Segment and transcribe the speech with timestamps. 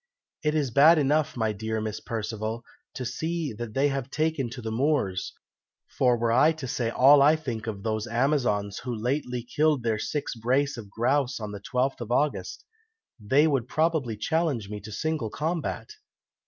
[0.43, 2.63] It is bad enough, my dear Miss Perceval,
[2.95, 5.31] to see that they have taken to the moors;
[5.95, 9.99] for were I to say all I think of those amazons who lately killed their
[9.99, 12.65] six brace of grouse on the 12th of August,
[13.19, 15.91] they would probably challenge me to single combat.